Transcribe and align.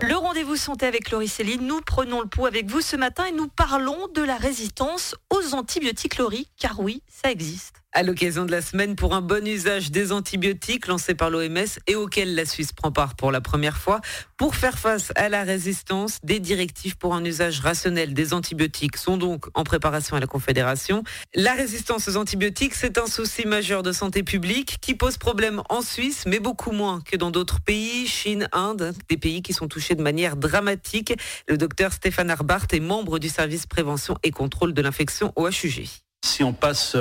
Le 0.00 0.14
rendez-vous 0.14 0.56
santé 0.56 0.86
avec 0.86 1.10
Laurie 1.10 1.28
Céline, 1.28 1.66
nous 1.66 1.82
prenons 1.82 2.22
le 2.22 2.26
pouls 2.26 2.46
avec 2.46 2.70
vous 2.70 2.80
ce 2.80 2.96
matin 2.96 3.26
et 3.26 3.32
nous 3.32 3.46
parlons 3.46 4.08
de 4.08 4.22
la 4.22 4.38
résistance 4.38 5.14
aux 5.28 5.54
antibiotiques 5.54 6.16
Laurie, 6.16 6.48
car 6.56 6.80
oui, 6.80 7.02
ça 7.08 7.30
existe 7.30 7.81
à 7.92 8.02
l'occasion 8.02 8.46
de 8.46 8.50
la 8.50 8.62
semaine 8.62 8.96
pour 8.96 9.14
un 9.14 9.20
bon 9.20 9.46
usage 9.46 9.90
des 9.90 10.12
antibiotiques 10.12 10.86
lancé 10.86 11.14
par 11.14 11.30
l'OMS 11.30 11.78
et 11.86 11.94
auquel 11.94 12.34
la 12.34 12.46
Suisse 12.46 12.72
prend 12.72 12.90
part 12.90 13.14
pour 13.14 13.30
la 13.30 13.40
première 13.40 13.76
fois. 13.76 14.00
Pour 14.36 14.56
faire 14.56 14.78
face 14.78 15.12
à 15.14 15.28
la 15.28 15.44
résistance, 15.44 16.18
des 16.22 16.40
directives 16.40 16.96
pour 16.96 17.14
un 17.14 17.24
usage 17.24 17.60
rationnel 17.60 18.14
des 18.14 18.32
antibiotiques 18.32 18.96
sont 18.96 19.16
donc 19.16 19.46
en 19.54 19.64
préparation 19.64 20.16
à 20.16 20.20
la 20.20 20.26
Confédération. 20.26 21.04
La 21.34 21.52
résistance 21.52 22.08
aux 22.08 22.16
antibiotiques, 22.16 22.74
c'est 22.74 22.98
un 22.98 23.06
souci 23.06 23.46
majeur 23.46 23.82
de 23.82 23.92
santé 23.92 24.22
publique 24.22 24.78
qui 24.80 24.94
pose 24.94 25.18
problème 25.18 25.62
en 25.68 25.82
Suisse, 25.82 26.24
mais 26.26 26.40
beaucoup 26.40 26.72
moins 26.72 27.00
que 27.00 27.16
dans 27.16 27.30
d'autres 27.30 27.60
pays, 27.60 28.06
Chine, 28.06 28.48
Inde, 28.52 28.94
des 29.08 29.16
pays 29.16 29.42
qui 29.42 29.52
sont 29.52 29.68
touchés 29.68 29.94
de 29.94 30.02
manière 30.02 30.36
dramatique. 30.36 31.14
Le 31.46 31.58
docteur 31.58 31.92
Stéphane 31.92 32.30
Arbart 32.30 32.66
est 32.72 32.80
membre 32.80 33.18
du 33.18 33.28
service 33.28 33.66
prévention 33.66 34.16
et 34.22 34.30
contrôle 34.30 34.72
de 34.72 34.82
l'infection 34.82 35.32
au 35.36 35.48
HUG. 35.48 36.02
Si 36.24 36.44
on 36.44 36.52
passe 36.52 36.96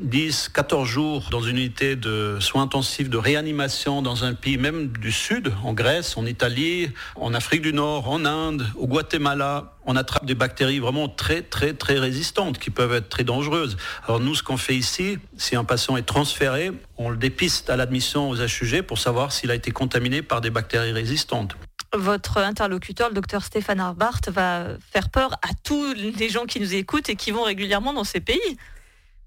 10, 0.00 0.46
euh, 0.48 0.52
14 0.52 0.88
jours 0.88 1.28
dans 1.30 1.40
une 1.40 1.56
unité 1.56 1.94
de 1.94 2.38
soins 2.40 2.62
intensifs, 2.62 3.08
de 3.08 3.16
réanimation 3.16 4.02
dans 4.02 4.24
un 4.24 4.34
pays 4.34 4.58
même 4.58 4.88
du 4.88 5.12
Sud, 5.12 5.52
en 5.64 5.72
Grèce, 5.72 6.16
en 6.16 6.26
Italie, 6.26 6.90
en 7.14 7.32
Afrique 7.32 7.62
du 7.62 7.72
Nord, 7.72 8.10
en 8.10 8.24
Inde, 8.24 8.66
au 8.76 8.86
Guatemala, 8.86 9.76
on 9.86 9.94
attrape 9.94 10.26
des 10.26 10.34
bactéries 10.34 10.80
vraiment 10.80 11.08
très 11.08 11.42
très 11.42 11.74
très 11.74 11.98
résistantes 11.98 12.58
qui 12.58 12.70
peuvent 12.70 12.92
être 12.92 13.08
très 13.08 13.24
dangereuses. 13.24 13.76
Alors 14.06 14.20
nous, 14.20 14.34
ce 14.34 14.42
qu'on 14.42 14.56
fait 14.56 14.76
ici, 14.76 15.18
si 15.36 15.54
un 15.54 15.64
patient 15.64 15.96
est 15.96 16.02
transféré, 16.02 16.72
on 16.98 17.08
le 17.08 17.16
dépiste 17.16 17.70
à 17.70 17.76
l'admission 17.76 18.28
aux 18.28 18.36
HUG 18.36 18.82
pour 18.82 18.98
savoir 18.98 19.32
s'il 19.32 19.52
a 19.52 19.54
été 19.54 19.70
contaminé 19.70 20.22
par 20.22 20.40
des 20.40 20.50
bactéries 20.50 20.92
résistantes 20.92 21.56
votre 21.96 22.38
interlocuteur, 22.38 23.08
le 23.08 23.14
docteur 23.14 23.44
Stéphane 23.44 23.80
Arbart, 23.80 24.20
va 24.28 24.68
faire 24.92 25.08
peur 25.08 25.34
à 25.42 25.50
tous 25.62 25.94
les 25.94 26.28
gens 26.28 26.44
qui 26.44 26.60
nous 26.60 26.74
écoutent 26.74 27.08
et 27.08 27.16
qui 27.16 27.30
vont 27.30 27.42
régulièrement 27.42 27.92
dans 27.92 28.04
ces 28.04 28.20
pays. 28.20 28.56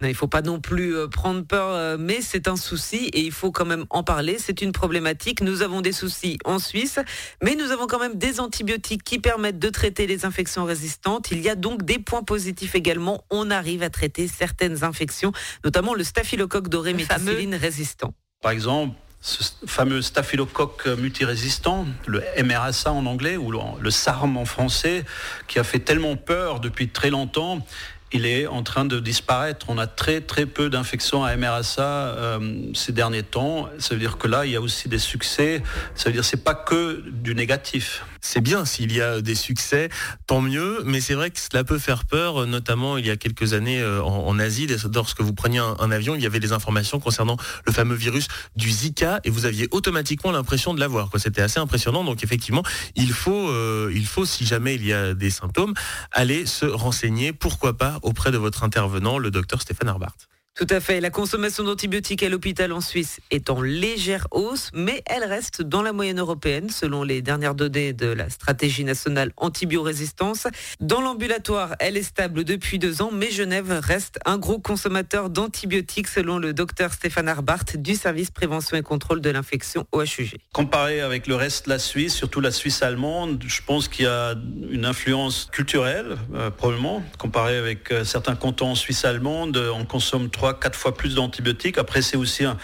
il 0.02 0.08
ne 0.08 0.14
faut 0.14 0.28
pas 0.28 0.42
non 0.42 0.60
plus 0.60 0.96
euh, 0.96 1.08
prendre 1.08 1.44
peur, 1.46 1.70
euh, 1.70 1.98
mais 2.00 2.22
c'est 2.22 2.48
un 2.48 2.56
souci 2.56 3.10
et 3.14 3.22
il 3.22 3.32
faut 3.32 3.52
quand 3.52 3.66
même 3.66 3.86
en 3.90 4.04
parler. 4.04 4.38
C'est 4.40 4.62
une 4.62 4.72
problématique. 4.72 5.42
Nous 5.42 5.62
avons 5.62 5.82
des 5.82 5.92
soucis 5.92 6.38
en 6.46 6.60
Suisse, 6.60 7.00
mais 7.44 7.56
nous 7.56 7.72
avons 7.72 7.88
quand 7.88 8.00
même 8.00 8.16
des 8.16 8.40
antibiotiques 8.40 9.04
qui 9.04 9.20
permettent 9.20 9.60
de 9.60 9.70
traiter 9.70 10.08
les 10.08 10.26
infections 10.26 10.66
résistantes. 10.66 11.32
Il 11.32 11.42
y 11.42 11.50
a 11.50 11.56
donc 11.56 11.84
des 11.84 12.00
points 12.00 12.24
positifs 12.24 12.76
également. 12.76 13.24
On 13.30 13.52
arrive 13.52 13.84
à 13.84 13.90
traiter 13.90 14.28
certaines 14.28 14.84
infections, 14.84 15.32
notamment 15.66 15.94
le 15.94 16.04
staphylocoque 16.04 16.70
doré 16.70 16.94
méthicilline 16.94 17.56
résistant. 17.56 18.14
Par 18.42 18.52
exemple, 18.52 18.96
ce 19.22 19.44
fameux 19.66 20.02
staphylocoque 20.02 20.88
multirésistant, 20.88 21.86
le 22.08 22.24
MRSA 22.42 22.92
en 22.94 23.06
anglais 23.06 23.38
ou 23.38 23.52
le 23.52 23.92
SARM 23.92 24.38
en 24.38 24.46
français, 24.46 25.04
qui 25.48 25.60
a 25.60 25.64
fait 25.64 25.80
tellement 25.80 26.16
peur 26.16 26.60
depuis 26.60 26.90
très 26.90 27.10
longtemps 27.10 27.66
il 28.12 28.26
est 28.26 28.48
en 28.48 28.64
train 28.64 28.86
de 28.86 29.00
disparaître. 29.00 29.68
On 29.70 29.78
a 29.78 29.88
très 29.88 30.22
très 30.22 30.46
peu 30.46 30.70
d'infections 30.70 31.24
à 31.24 31.36
MRSA 31.36 31.82
euh, 31.82 32.72
ces 32.74 32.92
derniers 32.92 33.24
temps. 33.24 33.70
Ça 33.80 33.94
veut 33.94 34.00
dire 34.00 34.18
que 34.18 34.28
là, 34.28 34.46
il 34.46 34.52
y 34.52 34.56
a 34.56 34.62
aussi 34.62 34.90
des 34.90 35.00
succès. 35.00 35.62
Ça 35.96 36.10
veut 36.10 36.14
dire 36.14 36.22
que 36.22 36.28
c'est 36.28 36.44
pas 36.44 36.56
que 36.56 37.04
du 37.10 37.36
négatif. 37.36 38.04
C'est 38.22 38.42
bien 38.42 38.66
s'il 38.66 38.92
y 38.92 39.02
a 39.02 39.22
des 39.22 39.36
succès, 39.36 39.90
tant 40.28 40.42
mieux. 40.42 40.82
Mais 40.84 41.00
c'est 41.00 41.14
vrai 41.14 41.30
que 41.30 41.40
cela 41.40 41.64
peut 41.64 41.78
faire 41.78 42.06
peur, 42.06 42.48
notamment 42.48 42.98
il 42.98 43.06
y 43.06 43.10
a 43.10 43.16
quelques 43.16 43.54
années 43.54 43.82
euh, 43.82 44.02
en, 44.02 44.38
Asie, 44.40 44.68
lorsque 44.94 45.22
vous 45.22 45.34
preniez 45.34 45.60
un, 45.60 45.92
avion, 45.92 46.16
il 46.16 46.22
y 46.22 46.26
avait 46.26 46.40
des 46.40 46.52
informations 46.52 47.00
concernant 47.00 47.38
le 47.66 47.74
fameux 47.74 47.96
virus 47.96 48.28
du 48.56 48.70
Zika 48.70 49.20
et 49.24 49.30
vous 49.30 49.46
aviez 49.46 49.68
automatiquement 49.72 50.32
l'impression 50.32 50.74
de 50.74 50.80
l'avoir. 50.80 51.10
C'était 51.18 51.42
assez 51.42 51.60
impressionnant. 51.60 52.04
Donc 52.04 52.24
effectivement, 52.24 52.64
il 52.96 53.12
faut, 53.12 53.50
euh, 53.50 53.92
il 53.94 54.06
faut, 54.06 54.26
si 54.26 54.46
jamais 54.46 54.76
il 54.76 54.86
y 54.86 54.94
a 54.94 55.14
des 55.14 55.30
symptômes, 55.30 55.74
aller 56.12 56.46
se 56.46 56.66
renseigner. 56.66 57.34
Pourquoi 57.34 57.78
pas 57.78 57.99
auprès 58.04 58.32
de 58.32 58.38
votre 58.38 58.64
intervenant, 58.64 59.18
le 59.18 59.32
docteur 59.32 59.62
Stéphane 59.62 59.90
Arbart. 59.90 60.16
Tout 60.60 60.68
à 60.72 60.82
fait. 60.82 61.00
La 61.00 61.10
consommation 61.10 61.64
d'antibiotiques 61.64 62.22
à 62.22 62.28
l'hôpital 62.28 62.74
en 62.74 62.82
Suisse 62.82 63.22
est 63.32 63.50
en 63.50 63.62
légère 63.62 64.28
hausse, 64.32 64.72
mais 64.74 65.02
elle 65.06 65.24
reste 65.24 65.62
dans 65.62 65.82
la 65.82 65.94
moyenne 65.94 66.20
européenne, 66.20 66.70
selon 66.70 67.04
les 67.04 67.22
dernières 67.22 67.56
données 67.56 67.94
de 67.94 68.08
la 68.08 68.30
stratégie 68.30 68.84
nationale 68.84 69.32
antibiorésistance. 69.38 70.48
Dans 70.82 71.00
l'ambulatoire, 71.00 71.76
elle 71.80 71.96
est 71.96 72.04
stable 72.04 72.44
depuis 72.44 72.78
deux 72.78 73.02
ans, 73.02 73.10
mais 73.10 73.32
Genève 73.32 73.80
reste 73.82 74.20
un 74.26 74.38
gros 74.38 74.60
consommateur 74.60 75.30
d'antibiotiques, 75.30 76.10
selon 76.10 76.40
le 76.40 76.52
docteur 76.52 76.92
Stéphane 76.92 77.30
Arbart 77.30 77.64
du 77.76 77.96
service 77.96 78.30
prévention 78.30 78.76
et 78.76 78.82
contrôle 78.82 79.22
de 79.22 79.30
l'infection 79.30 79.88
au 79.94 80.04
HUG. 80.04 80.40
Comparé 80.52 81.00
avec 81.00 81.28
le 81.28 81.36
reste 81.36 81.68
de 81.68 81.70
la 81.70 81.80
Suisse, 81.80 82.14
surtout 82.14 82.42
la 82.42 82.52
Suisse 82.52 82.84
allemande, 82.84 83.42
je 83.48 83.62
pense 83.66 83.88
qu'il 83.88 84.04
y 84.04 84.10
a 84.10 84.36
une 84.70 84.84
influence 84.84 85.48
culturelle, 85.54 86.18
euh, 86.36 86.50
probablement. 86.50 87.02
Comparé 87.18 87.56
avec 87.56 87.94
euh, 87.94 88.04
certains 88.04 88.36
cantons 88.36 88.72
en 88.72 88.76
Suisse 88.76 89.06
allemande, 89.06 89.56
on 89.74 89.86
consomme 89.86 90.30
trois 90.30 90.49
quatre 90.54 90.78
fois 90.78 90.96
plus 90.96 91.16
d'antibiotiques. 91.16 91.78
Après, 91.78 92.02
c'est 92.02 92.18
aussi 92.18 92.44
un, 92.46 92.58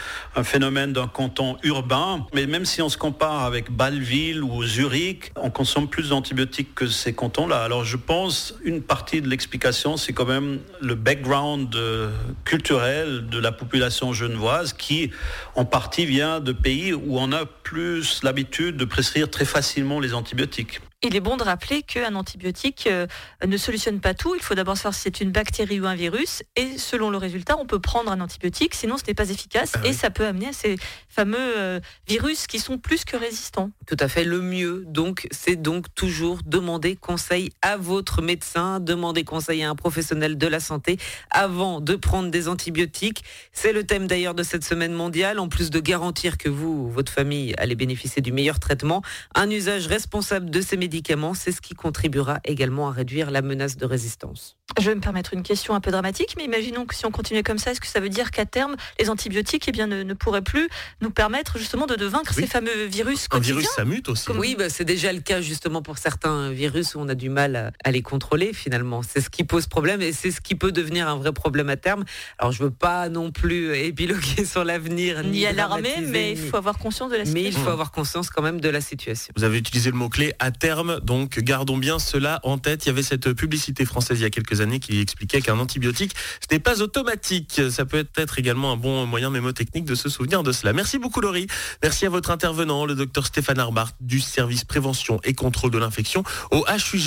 phénomène 0.44 0.94
d'un 0.94 1.08
canton 1.08 1.58
urbain. 1.64 2.26
Mais 2.34 2.46
même 2.46 2.66
si 2.66 2.82
on 2.82 2.90
se 2.90 2.98
compare 2.98 3.44
avec 3.44 3.72
Bâle-Ville 3.72 4.44
ou 4.44 4.64
Zurich, 4.64 5.32
on 5.36 5.50
consomme 5.50 5.88
plus 5.88 6.10
d'antibiotiques 6.10 6.76
que 6.76 6.88
ces 6.88 7.14
cantons-là. 7.14 7.64
Alors 7.64 7.84
je 7.84 7.98
pense 7.98 8.56
une 8.64 8.82
partie 8.82 9.22
de 9.22 9.30
l'explication, 9.30 9.98
c'est 9.98 10.14
quand 10.14 10.26
même 10.26 10.60
le 10.82 10.96
background 10.96 11.76
euh, 11.76 12.12
culturel 12.44 13.28
de 13.30 13.40
la 13.40 13.52
population 13.52 14.14
genevoise 14.14 14.74
qui, 14.74 15.12
en 15.56 15.66
partie, 15.66 16.06
vient 16.06 16.40
de 16.40 16.52
pays 16.52 16.94
où 16.94 17.18
on 17.18 17.32
a 17.32 17.46
plus 17.46 18.22
l'habitude 18.24 18.78
de 18.78 18.86
prescrire 18.86 19.30
très 19.30 19.46
facilement 19.46 20.00
les 20.00 20.14
antibiotiques 20.14 20.82
il 21.04 21.16
est 21.16 21.20
bon 21.20 21.38
de 21.38 21.44
rappeler 21.44 21.84
qu'un 21.84 22.16
antibiotique 22.16 22.88
euh, 22.88 23.06
ne 23.46 23.58
solutionne 23.58 24.00
pas 24.00 24.14
tout. 24.14 24.34
Il 24.36 24.42
faut 24.42 24.56
d'abord 24.56 24.76
savoir 24.76 24.94
si 24.94 25.02
c'est 25.02 25.22
une 25.22 25.32
bactérie 25.32 25.80
ou 25.80 25.86
un 25.86 25.96
virus. 25.96 26.42
Et 26.56 26.78
selon 26.78 27.10
le 27.10 27.18
résultat, 27.18 27.58
on 27.60 27.66
peut 27.66 27.80
prendre 27.80 28.12
un 28.12 28.22
antibiotique, 28.22 28.74
sinon 28.74 28.98
ce 28.98 29.04
n'est 29.08 29.14
pas 29.14 29.30
efficace. 29.30 29.74
Ah 29.76 29.86
et 29.86 29.94
ça 29.94 30.10
peut 30.10 30.26
amener 30.26 30.48
à 30.48 30.54
ces 30.54 30.78
fameux 31.08 31.38
euh, 31.38 31.80
virus 32.08 32.48
qui 32.48 32.60
sont 32.60 32.78
plus 32.78 33.06
que 33.06 33.18
résistants. 33.18 33.72
Tout 33.86 33.98
à 34.00 34.08
fait. 34.08 34.24
Le 34.24 34.42
mieux, 34.42 34.84
donc, 34.88 35.28
c'est 35.32 35.58
donc 35.58 35.94
toujours 35.94 36.40
demander 36.46 36.96
conseil 36.96 37.52
à 37.62 37.78
votre 37.78 38.22
médecin, 38.22 38.80
demander 38.80 39.24
conseil 39.24 39.64
à 39.64 39.70
un 39.70 39.76
professionnel 39.76 40.38
de 40.38 40.48
la 40.48 40.60
santé 40.60 40.98
avant 41.30 41.82
de 41.82 41.96
prendre 41.96 42.32
des 42.32 42.48
antibiotiques. 42.48 43.24
C'est 43.52 43.74
le 43.74 43.84
thème 43.84 44.08
d'ailleurs 44.08 44.34
de 44.34 44.44
cette 44.44 44.64
semaine 44.64 44.94
mondiale. 44.94 45.40
En 45.40 45.50
plus 45.50 45.70
de 45.70 45.80
garantir 45.80 46.38
que 46.38 46.50
vous, 46.50 46.90
votre 46.90 47.12
famille, 47.12 47.54
allez 47.58 47.76
bénéficier 47.76 48.22
du 48.22 48.32
meilleur 48.32 48.60
traitement, 48.60 49.04
un 49.36 49.50
usage 49.50 49.88
responsable 49.88 50.50
de 50.50 50.62
ces 50.62 50.78
médicaments 50.78 50.85
c'est 51.34 51.52
ce 51.52 51.62
qui 51.62 51.74
contribuera 51.74 52.40
également 52.44 52.90
à 52.90 52.92
réduire 52.92 53.32
la 53.32 53.42
menace 53.42 53.78
de 53.78 53.86
résistance. 53.86 54.58
Je 54.80 54.90
vais 54.90 54.96
me 54.96 55.00
permettre 55.02 55.34
une 55.34 55.44
question 55.44 55.74
un 55.74 55.80
peu 55.80 55.92
dramatique, 55.92 56.36
mais 56.38 56.44
imaginons 56.44 56.86
que 56.86 56.96
si 56.96 57.06
on 57.06 57.12
continuait 57.12 57.44
comme 57.44 57.60
ça, 57.60 57.72
est-ce 57.72 57.80
que 57.80 57.88
ça 57.88 58.00
veut 58.00 58.10
dire 58.10 58.32
qu'à 58.32 58.46
terme, 58.46 58.76
les 59.00 59.10
antibiotiques 59.10 59.66
eh 59.68 59.72
bien, 59.72 59.88
ne, 59.88 60.14
pourraient 60.14 60.42
plus 60.42 60.68
nous 61.02 61.12
permettre 61.12 61.58
justement 61.58 61.86
de, 61.86 62.06
vaincre 62.06 62.34
ces 62.34 62.48
fameux 62.48 62.86
virus 62.86 63.28
Un 63.32 63.40
virus, 63.40 63.68
ça 63.68 63.86
mute 63.86 64.10
aussi. 64.10 64.32
Oui, 64.32 64.56
bah, 64.58 64.70
c'est 64.70 64.84
déjà 64.84 65.14
le 65.14 65.22
cas 65.22 65.40
justement 65.42 65.82
pour 65.82 65.98
certains 65.98 66.52
virus 66.52 66.96
où 66.96 67.00
on 67.00 67.08
a 67.08 67.16
du 67.16 67.30
mal 67.30 67.74
à, 67.84 67.92
les 67.92 68.02
contrôler 68.02 68.54
finalement. 68.54 69.02
C'est 69.02 69.22
ce 69.22 69.30
qui 69.30 69.44
pose 69.44 69.68
problème 69.68 70.02
et 70.02 70.12
c'est 70.12 70.32
ce 70.32 70.42
qui 70.42 70.56
peut 70.56 70.72
devenir 70.72 71.08
un 71.08 71.16
vrai 71.16 71.32
problème 71.32 71.70
à 71.70 71.78
terme. 71.78 72.04
Alors 72.38 72.52
je 72.52 72.64
veux 72.64 72.72
pas 72.72 73.08
non 73.10 73.32
plus 73.32 73.76
épiloguer 73.78 74.46
sur 74.46 74.66
l'avenir 74.66 75.24
ni, 75.24 75.30
ni 75.30 75.46
alarmer, 75.46 76.02
mais 76.02 76.32
il 76.32 76.38
faut 76.38 76.58
avoir 76.58 76.78
conscience 76.78 77.12
de 77.12 77.18
la 77.18 77.26
situation. 77.26 77.50
Mais 77.52 77.56
il 77.56 77.64
faut 77.64 77.72
avoir 77.72 77.92
conscience 77.92 78.30
quand 78.30 78.42
même 78.42 78.60
de 78.60 78.70
la 78.70 78.82
situation. 78.82 79.34
Vous 79.38 79.44
avez 79.44 79.58
utilisé 79.58 79.92
le 79.92 79.98
mot-clé 79.98 80.34
à 80.40 80.52
donc 80.84 81.40
gardons 81.40 81.78
bien 81.78 82.00
cela 82.00 82.40
en 82.44 82.58
tête. 82.58 82.86
Il 82.86 82.90
y 82.90 82.92
avait 82.92 83.04
cette 83.04 83.34
publicité 83.34 83.86
française 83.86 84.20
il 84.20 84.24
y 84.24 84.26
a 84.26 84.30
quelques 84.30 84.62
années 84.62 84.80
qui 84.80 85.00
expliquait 85.00 85.42
qu'un 85.42 85.60
antibiotique, 85.60 86.14
ce 86.42 86.54
n'est 86.54 86.60
pas 86.60 86.82
automatique. 86.82 87.62
Ça 87.70 87.86
peut 87.86 88.08
être 88.16 88.40
également 88.40 88.72
un 88.72 88.78
bon 88.78 89.06
moyen 89.06 89.30
mémotechnique 89.30 89.86
de 89.86 89.96
se 89.96 90.10
souvenir 90.10 90.44
de 90.44 90.52
cela. 90.52 90.74
Merci 90.74 91.00
beaucoup 91.00 91.22
Laurie. 91.22 91.48
Merci 91.84 92.06
à 92.06 92.10
votre 92.10 92.32
intervenant, 92.32 92.86
le 92.86 92.96
docteur 92.96 93.26
Stéphane 93.26 93.60
Arbart 93.60 93.92
du 94.02 94.20
service 94.20 94.66
prévention 94.66 95.20
et 95.24 95.34
contrôle 95.34 95.72
de 95.72 95.78
l'infection 95.78 96.24
au 96.52 96.66
HUG. 96.68 97.04